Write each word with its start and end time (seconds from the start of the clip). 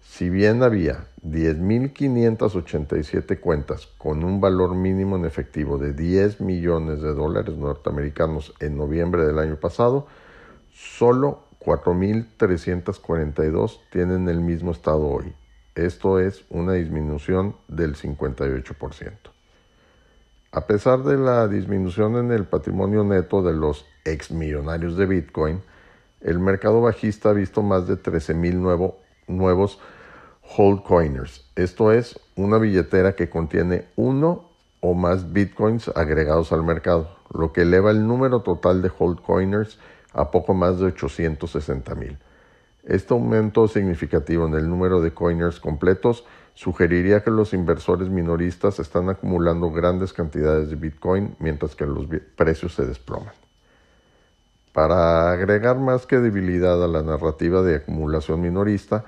Si 0.00 0.30
bien 0.30 0.62
había 0.62 1.08
10.587 1.26 3.40
cuentas 3.40 3.88
con 3.98 4.22
un 4.24 4.40
valor 4.40 4.74
mínimo 4.74 5.16
en 5.16 5.24
efectivo 5.24 5.78
de 5.78 5.92
10 5.92 6.40
millones 6.40 7.00
de 7.00 7.14
dólares 7.14 7.56
norteamericanos 7.56 8.52
en 8.60 8.76
noviembre 8.76 9.24
del 9.24 9.38
año 9.38 9.54
pasado, 9.56 10.06
solo 10.72 11.44
4.342 11.60 13.78
tienen 13.90 14.28
el 14.28 14.40
mismo 14.40 14.72
estado 14.72 15.06
hoy. 15.06 15.32
Esto 15.74 16.18
es 16.18 16.44
una 16.50 16.74
disminución 16.74 17.56
del 17.68 17.96
58%. 17.96 19.12
A 20.52 20.66
pesar 20.66 21.02
de 21.02 21.16
la 21.16 21.48
disminución 21.48 22.16
en 22.16 22.30
el 22.30 22.44
patrimonio 22.44 23.04
neto 23.04 23.42
de 23.42 23.54
los 23.54 23.86
exmillonarios 24.04 24.98
de 24.98 25.06
Bitcoin, 25.06 25.62
el 26.20 26.38
mercado 26.38 26.82
bajista 26.82 27.30
ha 27.30 27.32
visto 27.32 27.62
más 27.62 27.88
de 27.88 27.94
13.000 27.94 28.54
nuevo, 28.54 28.98
nuevos 29.26 29.80
Holdcoiners. 30.56 31.50
Esto 31.56 31.90
es 31.90 32.20
una 32.36 32.58
billetera 32.58 33.14
que 33.14 33.30
contiene 33.30 33.86
uno 33.96 34.50
o 34.80 34.92
más 34.92 35.32
bitcoins 35.32 35.88
agregados 35.88 36.52
al 36.52 36.64
mercado, 36.64 37.16
lo 37.32 37.52
que 37.52 37.62
eleva 37.62 37.90
el 37.90 38.06
número 38.06 38.40
total 38.40 38.82
de 38.82 38.90
Holdcoiners 38.96 39.78
a 40.12 40.30
poco 40.30 40.52
más 40.52 40.78
de 40.78 40.86
860 40.86 41.94
mil. 41.94 42.18
Este 42.84 43.14
aumento 43.14 43.68
significativo 43.68 44.46
en 44.46 44.54
el 44.54 44.68
número 44.68 45.00
de 45.00 45.12
coiners 45.12 45.60
completos 45.60 46.24
sugeriría 46.54 47.22
que 47.22 47.30
los 47.30 47.54
inversores 47.54 48.08
minoristas 48.08 48.78
están 48.78 49.08
acumulando 49.08 49.70
grandes 49.70 50.12
cantidades 50.12 50.68
de 50.68 50.76
Bitcoin 50.76 51.36
mientras 51.38 51.74
que 51.74 51.86
los 51.86 52.06
precios 52.36 52.74
se 52.74 52.84
desploman. 52.84 53.32
Para 54.72 55.30
agregar 55.32 55.78
más 55.78 56.06
credibilidad 56.06 56.82
a 56.82 56.88
la 56.88 57.02
narrativa 57.02 57.62
de 57.62 57.76
acumulación 57.76 58.40
minorista, 58.40 59.04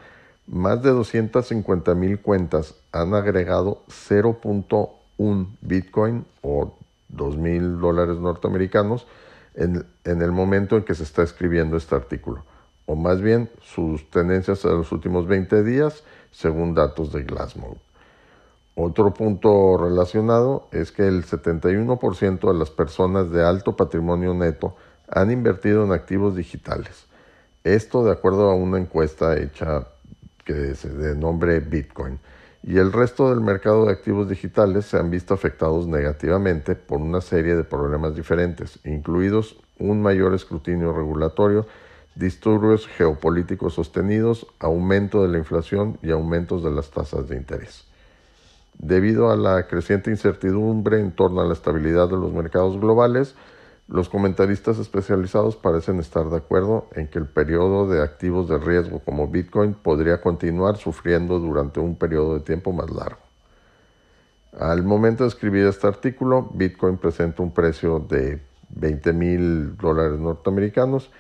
más 0.47 0.83
de 0.83 0.91
250 0.91 1.95
mil 1.95 2.21
cuentas 2.21 2.75
han 2.93 3.15
agregado 3.15 3.83
0.1 3.89 5.47
Bitcoin 5.63 6.27
o 6.43 6.77
2 7.09 7.37
mil 7.39 7.81
dólares 7.81 8.19
norteamericanos 8.19 9.07
en, 9.55 9.87
en, 10.05 10.23
el 10.23 10.33
momento 10.33 10.77
en 10.77 10.85
que 10.85 10.95
se 10.95 11.05
está 11.05 11.23
escribiendo 11.23 11.77
este 11.77 11.95
artículo, 11.95 12.45
o 12.87 12.97
más 12.97 13.21
bien 13.21 13.51
sus 13.63 14.09
tendencias 14.11 14.65
en 14.65 14.79
los 14.79 14.93
últimos 14.93 15.27
20 15.27 15.63
días 15.63 16.05
según 16.31 16.75
datos 16.75 17.13
de 17.13 17.23
Glassmode. 17.23 17.79
Otro 18.75 19.15
punto 19.15 19.77
relacionado 19.79 20.69
es 20.73 20.91
que 20.91 21.07
el 21.07 21.25
71% 21.25 22.53
de 22.53 22.59
las 22.59 22.71
personas 22.71 23.31
de 23.31 23.45
alto 23.45 23.77
patrimonio 23.77 24.35
neto 24.35 24.75
han 25.09 25.31
invertido 25.31 25.85
en 25.85 25.93
activos 25.93 26.35
digitales. 26.35 27.07
Esto 27.63 28.05
de 28.05 28.13
acuerdo 28.13 28.51
a 28.51 28.55
una 28.55 28.79
encuesta 28.79 29.39
hecha 29.39 29.87
que 30.45 30.75
se 30.75 30.89
de 30.91 31.15
nombre 31.15 31.61
Bitcoin, 31.61 32.19
y 32.67 32.79
el 32.79 32.93
resto 32.93 33.29
del 33.29 33.41
mercado 33.41 33.85
de 33.85 33.93
activos 33.93 34.29
digitales 34.29 34.87
se 34.87 34.97
han 34.99 35.11
visto 35.11 35.35
afectados 35.35 35.87
negativamente 35.87 36.75
por 36.75 36.99
una 36.99 37.21
serie 37.21 37.57
de 37.57 37.65
problemas 37.65 38.15
diferentes, 38.15 38.79
incluidos 38.85 39.59
un 39.79 40.01
mayor 40.01 40.35
escrutinio 40.35 40.93
regulatorio, 40.93 41.67
disturbios 42.15 42.87
geopolíticos 42.87 43.75
sostenidos, 43.75 44.47
aumento 44.59 45.23
de 45.23 45.29
la 45.29 45.39
inflación 45.39 45.99
y 46.03 46.11
aumentos 46.11 46.63
de 46.63 46.71
las 46.71 46.91
tasas 46.91 47.29
de 47.29 47.37
interés. 47.37 47.85
Debido 48.79 49.31
a 49.31 49.37
la 49.37 49.67
creciente 49.67 50.11
incertidumbre 50.11 51.01
en 51.01 51.13
torno 51.13 51.41
a 51.41 51.47
la 51.47 51.53
estabilidad 51.53 52.09
de 52.09 52.17
los 52.17 52.33
mercados 52.33 52.79
globales, 52.79 53.35
los 53.87 54.09
comentaristas 54.09 54.79
especializados 54.79 55.57
parecen 55.57 56.01
estar 56.01 56.29
de 56.31 56.39
acuerdo 56.39 56.89
en 56.95 57.07
que 57.09 57.19
el 57.19 57.27
periodo 57.27 57.87
de 57.87 58.03
activos 58.03 58.49
de 58.49 58.59
riesgo 58.59 59.01
como 59.01 59.29
Bitcoin 59.29 59.75
podría 59.75 60.21
continuar 60.21 60.79
sufriendo 60.79 61.39
durante 61.39 61.81
un 61.81 61.97
periodo 61.97 62.35
de 62.35 62.41
tiempo 62.41 62.73
más 62.73 62.91
largo. 62.91 63.21
Al 64.59 64.85
momento 64.85 65.25
de 65.25 65.29
escribir 65.29 65.67
este 65.67 65.87
artículo, 65.87 66.49
Bitcoin 66.55 66.97
presenta 66.97 67.43
un 67.43 67.53
precio 67.53 67.99
de 67.99 68.41
20 68.71 69.13
mil 69.13 69.77
dólares 69.77 70.19
norteamericanos, 70.19 71.11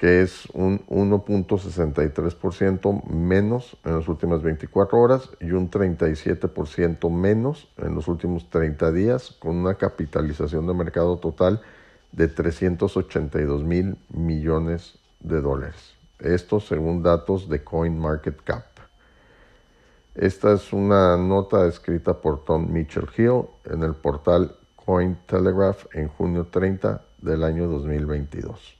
que 0.00 0.22
es 0.22 0.48
un 0.54 0.80
1.63% 0.86 3.04
menos 3.04 3.76
en 3.84 3.96
las 3.96 4.08
últimas 4.08 4.42
24 4.42 4.98
horas 4.98 5.28
y 5.40 5.50
un 5.50 5.70
37% 5.70 7.10
menos 7.10 7.68
en 7.76 7.94
los 7.94 8.08
últimos 8.08 8.48
30 8.48 8.92
días, 8.92 9.36
con 9.38 9.56
una 9.56 9.74
capitalización 9.74 10.66
de 10.66 10.72
mercado 10.72 11.18
total 11.18 11.60
de 12.12 12.28
382 12.28 13.62
mil 13.62 13.98
millones 14.08 14.98
de 15.20 15.42
dólares. 15.42 15.92
Esto 16.18 16.60
según 16.60 17.02
datos 17.02 17.50
de 17.50 17.62
CoinMarketCap. 17.62 18.64
Esta 20.14 20.54
es 20.54 20.72
una 20.72 21.18
nota 21.18 21.66
escrita 21.66 22.22
por 22.22 22.46
Tom 22.46 22.72
Mitchell 22.72 23.10
Hill 23.18 23.42
en 23.66 23.82
el 23.82 23.92
portal 23.92 24.56
Cointelegraph 24.76 25.94
en 25.94 26.08
junio 26.08 26.46
30 26.50 27.04
del 27.20 27.44
año 27.44 27.68
2022. 27.68 28.79